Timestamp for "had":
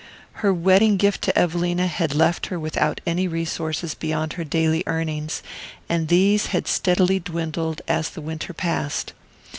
1.85-2.15, 6.47-6.65